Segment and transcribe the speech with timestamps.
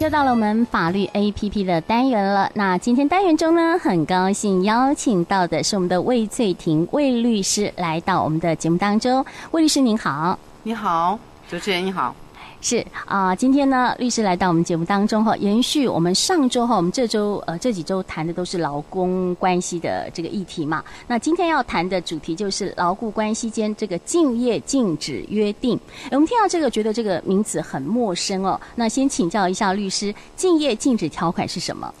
[0.00, 2.50] 又到了我们法律 APP 的单元了。
[2.54, 9.22] 那今天单元中呢，很高兴邀请到的是我们的魏翠婷魏律师来到我们的节目当中。
[9.50, 11.18] 魏律师您好，你好，
[11.50, 12.14] 主持人你好。
[12.62, 20.84] 是啊、今天呢，律师来到我们节目当中哈，延续我们上周哈，我们这周呃这几周谈的都是劳工关系的这个议题嘛。
[21.06, 25.80] 那今天要谈的主题就是劳雇关系间这个竞业禁止约定。
[26.10, 28.60] 我们听到这个，觉得这个名词很陌生哦。
[28.74, 31.92] 那先请教一下律师，竞业禁止条款是什么？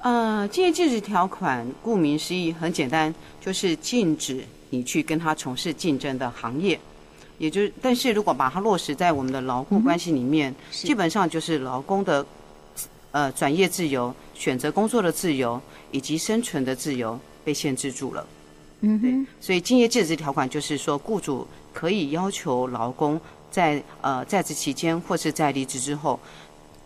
[0.00, 6.80] 呃，竞业禁止条款顾名思义很简单，就是禁止你去跟他从事竞争的行业。
[7.38, 12.24] 也就是，但是如果把它落实在我们的劳雇关系里面，嗯、基本上就是劳工的
[13.10, 18.26] 呃转业自由、选择工作的自由以及生存的自由被限制住了。
[18.80, 26.18] 嗯哼，所以竞业禁止条款就是说，雇主可以要求劳工在呃在职期间或是在离职之后，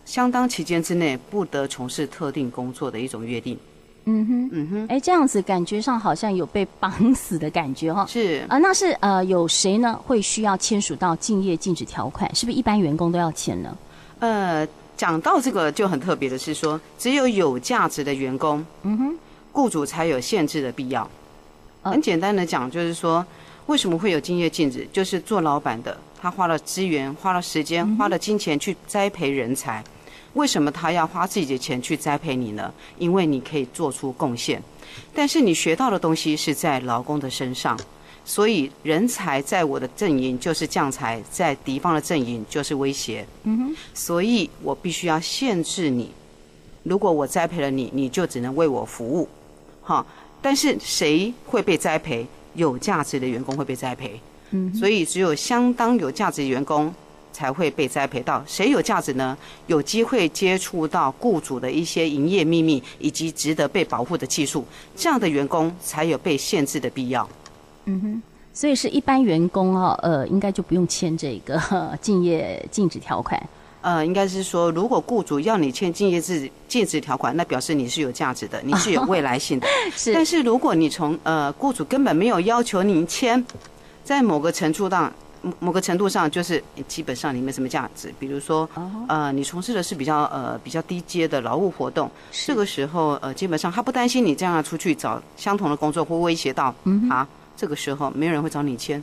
[0.05, 3.57] 相当期间之内不得从事特定工作的一种约定。
[4.05, 8.05] 嗯哼，嗯哼，哎，这样子感觉上好像有被绑死的感觉哈。
[8.09, 12.33] 是啊，那是呃，有谁呢会需要签署到竞业禁止条款？
[12.33, 13.77] 是不是一般员工都要签呢？
[14.19, 19.17] 呃，讲到这个就很特别的是说，只有有价值的员工，嗯哼，
[19.51, 21.07] 雇主才有限制的必要。
[21.83, 23.25] 很简单的讲，就是说，
[23.67, 24.87] 为什么会有竞业禁止？
[24.91, 29.83] 就是做老板的，他花了资源、花了时间、花了金钱去栽培人才。
[30.33, 32.73] 为什么他要花自己的钱去栽培你呢？
[32.97, 34.61] 因为你可以做出贡献，
[35.13, 37.77] 但是你学到的东西是在劳工的身上，
[38.23, 43.25] 所以人才在我的阵营就是将才，在敌方的阵营就是威胁。
[43.43, 46.11] 嗯哼，所以我必须要限制你。
[46.83, 49.27] 如果我栽培了你，你就只能为我服务。
[49.81, 50.05] 哈，
[50.41, 52.25] 但是谁会被栽培？
[52.53, 54.19] 有价值的员工会被栽培。
[54.51, 56.93] 嗯，所以只有相当有价值的员工。
[57.31, 58.43] 才会被栽培到。
[58.45, 59.37] 谁有价值呢？
[59.67, 64.65] 有机会接触到雇主的一些营业秘密以及值得被保护的技术，
[64.95, 67.27] 这样的员工才有被限制的必要。
[67.85, 68.21] 嗯哼，
[68.53, 71.59] 所以是一般员工哦，呃，应该就不用签这个
[72.01, 73.41] 竞业禁止条款。
[73.81, 79.67] 呃，应该是说，如果雇主要你签竞业制禁止条款，那表示你是有价值的，你是有未来性的。
[79.97, 80.13] 是。
[80.13, 83.43] 但是如果你从呃雇主根本没有要求你签，
[84.03, 85.11] 在某个程度上。
[85.59, 88.13] 某个程度上，就是基本上你没什么价值。
[88.19, 88.69] 比如说，
[89.07, 92.09] 呃，你从事的是比较呃比较低阶的劳务活动，
[92.45, 96.73] 这个时候呃，基本上他不担心你这样出去找相同的工作会威胁到
[97.09, 99.01] 啊，这个时候没有人会找你签。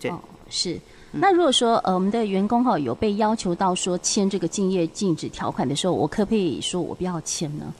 [0.00, 0.78] 对，哦，是。
[1.12, 7.72] 那如果说呃我们的员工哈有被要求到说签这个敬业禁止条款的时候，我可不可以说我不要签呢？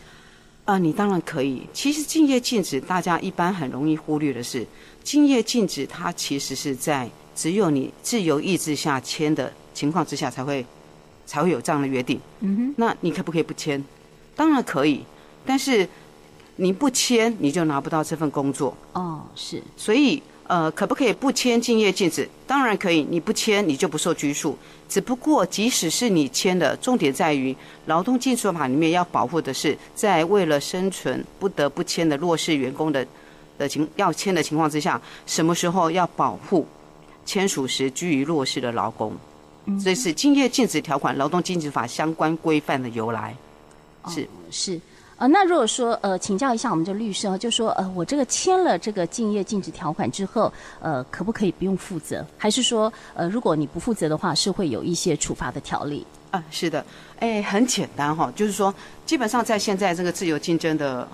[0.66, 1.62] 啊、呃，你当然可以。
[1.72, 4.66] 其实竞业禁止大家一般很容易忽略的是，
[5.02, 7.08] 竞业禁止它其实是在。
[7.36, 10.64] 只有你自由意志下签的情况之下，才会
[11.26, 12.18] 才会有这样的约定。
[12.40, 13.84] 嗯哼，那你可不可以不签？
[14.34, 15.02] 当然可以，
[15.44, 15.86] 但是
[16.56, 18.74] 你不签，你就拿不到这份工作。
[18.94, 19.62] 哦，是。
[19.76, 22.28] 所以，呃，可不可以不签竞业禁止？
[22.46, 23.06] 当然可以。
[23.10, 24.56] 你不签，你就不受拘束。
[24.88, 27.54] 只不过，即使是你签的，重点在于
[27.86, 33.06] 劳动技术法里面要保护的是，在为了生存不得不签的弱势员工的
[33.58, 36.66] 的情要签的情况之下，什么时候要保护？
[37.24, 39.12] 签署时居于弱势的劳工，
[39.82, 43.34] 这是竞业禁止条款、劳动禁止法相关规范的由来。
[44.06, 44.80] 是、哦、是，
[45.18, 52.24] 呃，那如果说呃，请教一下我们的律师啊，就说呃，我这个签了这个竞业禁止条款之后，呃，可不可以不用负责？
[52.36, 56.06] 还是说呃，如果你不负责的话，是会有一些处罚的条例？
[56.32, 56.84] 啊，是的，
[57.18, 58.74] 哎，很简单哈，就是说，
[59.06, 61.08] 基本上在现在这个自由竞争的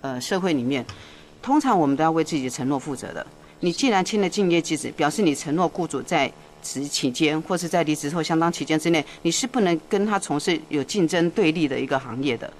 [0.00, 0.84] 呃社会里面，
[1.40, 3.24] 通常我们都要为自己的承诺负责的。
[3.60, 12.52] 你既然签了竞业禁止，表示你承诺雇主在职期间或是在离职后相当期间之内，你是不能跟他从事有竞争对立的一个行业的。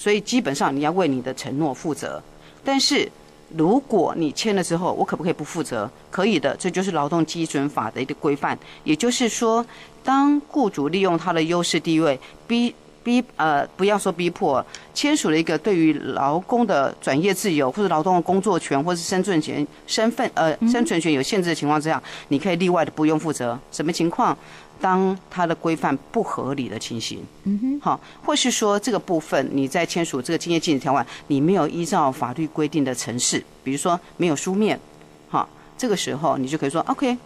[0.00, 2.22] 所以基本上你要为你的承诺负责。
[2.64, 3.06] 但是
[3.54, 5.90] 如果你签了之后，我可不可以不负责？
[6.10, 8.58] 可以的，这就是劳动基准法的一个规范。
[8.82, 9.64] 也就是说，
[10.02, 12.74] 当雇主利用他的优势地位逼。
[13.02, 23.58] 逼呃，不要说逼迫，签署了一个对于劳工的转业自由，或者劳动的工作权，或是生存权、身份呃生存权有限制的情况之下，你可以例外的不用负责。
[23.72, 24.36] 什么情况？
[24.80, 34.80] 当他的规范不合理的情形，嗯哼，好，或是说这个部分你在签署这个竞业禁止条款，你没有依照法律规定的程式，比如说没有书面，
[35.28, 37.16] 好，这个时候你就可以说 OK。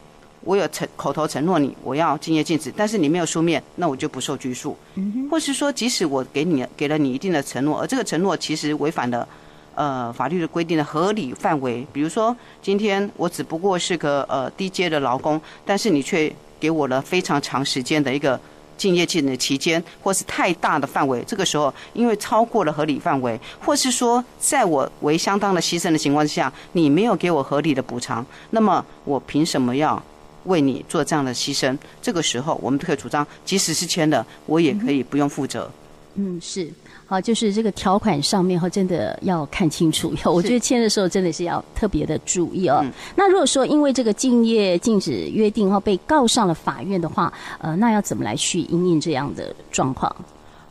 [0.47, 4.77] 我有承口头承诺你，我要竞业禁止，但是你没有书面，那我就不受拘束。
[4.95, 9.27] 嗯，或是说，即使我给你给了你一定的承诺，而这个承诺其实违反了
[9.75, 16.31] 呃法律的规定的合理范围，比如说今天我只不过是个呃低阶的劳工，但是你却
[16.65, 18.41] 给我了非常长时间的一个
[18.79, 30.03] 竞业禁的期间，或是太大的范围，这个时候因为超过了合理范围，或是说在我为相当的牺牲的情况之下，你没有给我合理的补偿，那么我凭什么要
[30.45, 31.77] 为你做这样的牺牲？
[32.01, 35.71] 这个时候我们都可以主张，即使是签了，我也可以不用负责。
[36.15, 36.73] 嗯，是。
[37.07, 40.15] 好，就是这个条款上面哈，真的要看清楚。
[40.25, 42.83] 我觉得签的时候真的是要特别的注意哦。
[43.15, 50.15] 那如果说因为这个竞业禁止约定哈被告上了法院的话，呃，那要怎么来去应应这样的状况？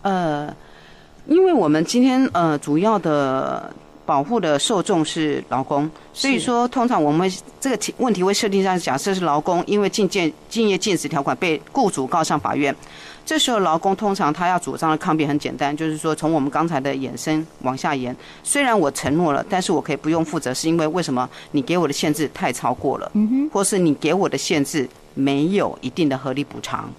[0.01, 0.51] 呃，
[1.27, 3.71] 因为我们今天呃主要的
[4.03, 7.31] 保护的受众是劳工，所以说通常我们
[7.61, 12.75] 这个题问题会设定上，假设是劳工因为竞业竞业禁止条款被雇主告上法院。
[13.25, 21.29] 这时候，劳工通常他要主张的抗辩很简单，就是说从我们刚才的衍生往下延，虽然我承诺了，但是我可以不用负责，是因为为什么？
[21.51, 26.91] 你给我的限制太超过了，嗯哼，或是你给我的限制没有一定的合理补偿，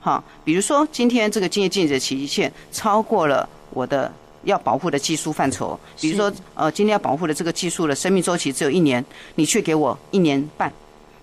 [0.00, 4.12] 好，比如说今天这个竞业禁止的期限超过了我的
[4.44, 9.04] 要保护的技术范畴，比如说呃，今天要保护的这个技术的生命周期只有一年，
[9.36, 10.72] 你却给我一年半。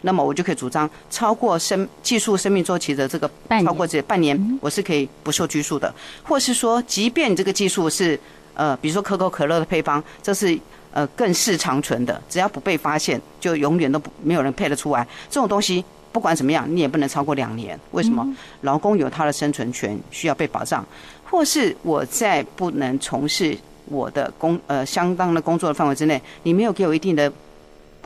[0.01, 3.29] 那么我就可以主张超过生技术生命周期的这个
[3.63, 5.93] 超过这半年，我是可以不受拘束的。
[6.23, 8.19] 或是说，即便你这个技术是
[8.53, 10.57] 呃，比如说可口可乐的配方，这是
[10.91, 15.05] 呃更是长存的，只要不被发现，就永远都不没有人配得出来。
[15.29, 17.77] 这种东西不管怎么样，你也不能超过两年。
[17.91, 18.23] 为什么？
[18.61, 20.85] 劳工有他的生存权需要被保障，
[21.25, 27.31] 或是我在不能从事我的工呃相当的工作的范围之内，你没有给我一定的。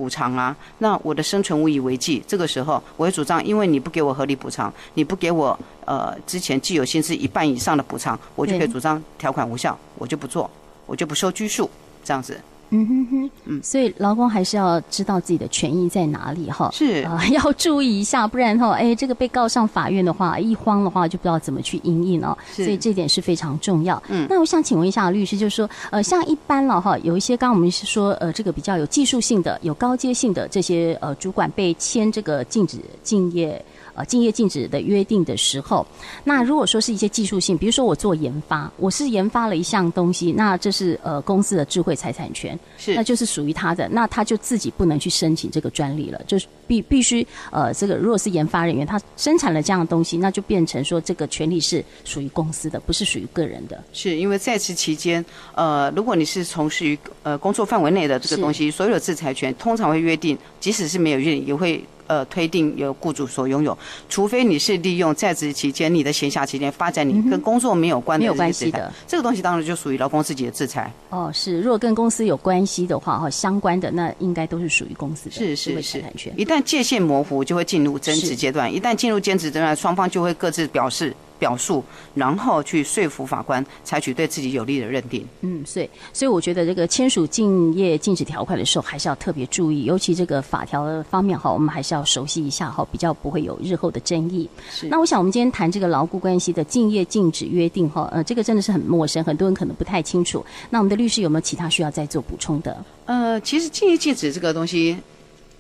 [0.01, 2.23] 补偿啊，那我的生存无以为继。
[2.27, 10.49] 这个时候，我会主张，因为你不给我合理补偿，你不给我呃之前既有薪资一半以上的补偿，我就可以主张条款无效，我就不做，
[10.87, 11.69] 我就不受拘束，
[12.03, 12.41] 这样子。
[12.71, 17.05] 嗯哼哼，嗯，所以劳工还是要知道自己的权益在哪里哈，是。
[17.05, 24.01] 啊、呃， 要注意一下，不然哈，哎，这个被告上法院的话，一慌的话就不知道怎么去应应了，所以这点是非常重要。
[24.07, 33.63] 嗯，那我想请问一下律师，就是说，呃，像一般了哈，有一些刚刚我们是说，呃，这个比较有技术性的、有高阶性的这些呃主管被签这个禁止竞业。
[34.01, 35.85] 呃，竞业禁止的约定的时候，
[36.23, 53.83] 那如果说是一些技术性，比如说我做研发，我是研发了一项东西，那这是呃公司的智慧财产权，是，那就是属于他的，那他就自己不能去申请这个专利了，就是必必须呃这个如果是研发人员，他生产了这样的东西，那就变成说这个权利是属于公司的，不是属于个人的。
[53.93, 61.83] 是因为在此期间，呃，如果你是从事于呃工作范围内的这个东西，所有的智财权通常会约定，即使是没有约定，也会。
[62.07, 63.77] 呃，推定由雇主所拥有，
[64.09, 70.91] 除非你是利用在职期间、你的闲暇期间发展你跟工作没有关的、没有关系的这个东西，当然就属于劳工自己的制裁。
[71.09, 75.31] 哦，是，如果跟公司有关系的话，哈，相关的那应该都是属于公司的。
[75.31, 76.03] 是是是，
[76.35, 81.15] 一旦界限模糊，就会进入争执阶段；一旦进入争执阶段，双方就会各自表示。
[81.41, 81.83] 表述，
[82.13, 85.25] 然后去说服法官采取对自己有利的认定。
[85.41, 94.47] 嗯，所以，所以我觉得这个签署竞业禁止条款的时候，还是要特别注意，尤其这个法条方面哈，我们还是要熟悉一下哈，比较不会有日后的争议。
[94.69, 94.87] 是。
[94.87, 100.45] 那我想，我们今天谈这个牢固关系的竞业禁止约定哈，呃，这个真的是很陌生，很多人可能不太清楚。
[100.69, 102.85] 那我们的律师有没有其他需要再做补充的？
[103.05, 104.95] 呃，其实竞业禁止这个东西，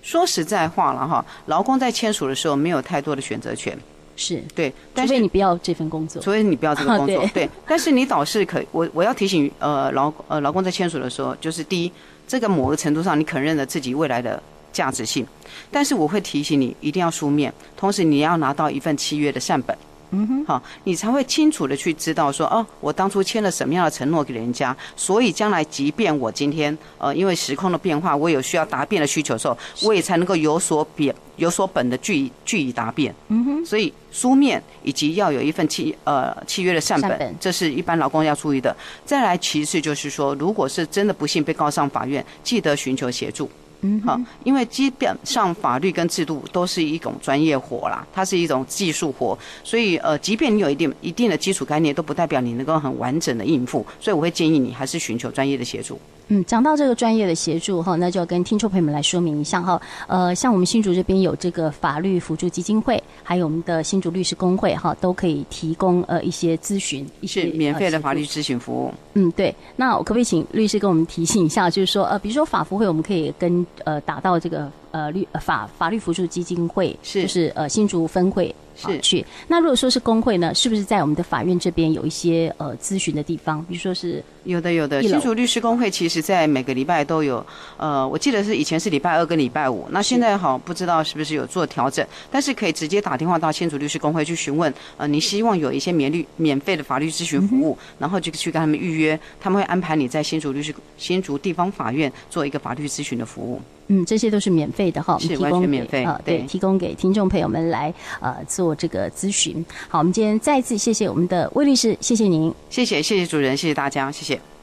[0.03, 3.75] 说实在话了哈，劳工在签署的时候没有太多的选择权。
[4.21, 7.49] 是对，除非你不要这份工作，除非你不要这个工作，哦、对，对。
[7.67, 11.91] 但是你倒是可以，我我要提醒呃劳呃劳工在签署的时候，就是第一，
[12.27, 14.41] 这个某个程度上你肯认了自己未来的
[14.71, 15.25] 价值性，
[15.71, 19.75] 但是我会提醒你一定要书面，同时你要拿到一份契约的善本。
[20.11, 33.13] 嗯哼，好，你才会清楚的去知道说，哦，我当初签了什么样的承诺给人家，所以将来即便我今天呃因为时空的变化，我有需要答辩的需求的时候，我也才能够有所表有所本的据据以答辩。
[33.29, 38.75] 嗯哼，所以书面以及要有一份契呃契约的善本，这是一般劳工要注意的。
[39.05, 43.49] 再来，其次就是说，如果是真的不幸被告上法院，记得寻求协助。
[43.81, 55.99] 嗯，好，因为基本上法律跟制度都是一种专业活啦，它是一种技术活，所以呃，即便你有一定一定的基础概念，都不代表你能够很完整的应付，所以我会建议你还是寻求专业的协助。
[56.27, 59.81] 嗯，讲到这个专业的协助哈，那就要跟听众朋友们来说明一下哈。
[60.07, 68.93] 呃，像我们新竹这边有这个法律辅助基金会，还有我们的新竹律师工会哈，都可以提供呃一些咨询，一些免费的法律咨询服务。
[69.15, 69.53] 嗯，对。
[69.75, 78.53] 那我可不可以请律师跟我们提醒一下，就是说呃，比如说法服会，我们可以跟呃打到这个呃律法法律扶助基金会，是就是呃新竹分会。
[78.75, 79.25] 是去。
[79.47, 83.63] 那如果说是工会呢，是不是在我们的法院这边有一些呃咨询的地方？
[83.65, 85.01] 比如说是有的，有的。
[85.03, 87.45] 新竹律师工会其实在每个礼拜都有，
[87.77, 103.61] 呃，我记得是以前是礼拜二跟礼拜五，那现在好不知道是不是有做调整，但是可以直接打电话到新竹律师工会去询问，呃，你希望有一些免律免费的法律咨询服务，嗯、然后就去跟他们预约，他们会安排你在新竹律师新竹地方法院做一个法律咨询的服务。
[103.91, 109.63] 嗯，这些都是免费的哈，是完全免费啊、呃，对，提供给听众朋友们来呃做这个咨询。
[109.89, 114.39] 好，我们今天再次谢谢我们的魏律师，谢谢您，谢谢谢谢主人，谢谢大家，谢谢。